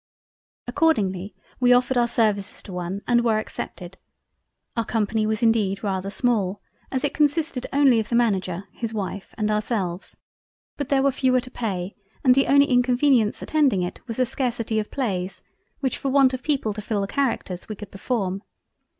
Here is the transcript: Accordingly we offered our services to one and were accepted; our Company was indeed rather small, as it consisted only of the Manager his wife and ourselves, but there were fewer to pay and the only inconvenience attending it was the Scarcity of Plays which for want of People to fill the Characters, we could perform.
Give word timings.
Accordingly 0.65 1.35
we 1.59 1.73
offered 1.73 1.95
our 1.95 2.07
services 2.07 2.63
to 2.63 2.73
one 2.73 3.03
and 3.07 3.23
were 3.23 3.37
accepted; 3.37 3.97
our 4.75 4.83
Company 4.83 5.27
was 5.27 5.43
indeed 5.43 5.83
rather 5.83 6.09
small, 6.09 6.59
as 6.91 7.03
it 7.03 7.13
consisted 7.13 7.67
only 7.71 7.99
of 7.99 8.09
the 8.09 8.15
Manager 8.15 8.63
his 8.71 8.95
wife 8.95 9.35
and 9.37 9.51
ourselves, 9.51 10.17
but 10.75 10.89
there 10.89 11.03
were 11.03 11.11
fewer 11.11 11.39
to 11.41 11.51
pay 11.51 11.93
and 12.23 12.33
the 12.33 12.47
only 12.47 12.65
inconvenience 12.65 13.43
attending 13.43 13.83
it 13.83 13.99
was 14.07 14.17
the 14.17 14.25
Scarcity 14.25 14.79
of 14.79 14.89
Plays 14.89 15.43
which 15.81 15.99
for 15.99 16.09
want 16.09 16.33
of 16.33 16.41
People 16.41 16.73
to 16.73 16.81
fill 16.81 17.01
the 17.01 17.05
Characters, 17.07 17.69
we 17.69 17.75
could 17.75 17.91
perform. 17.91 18.41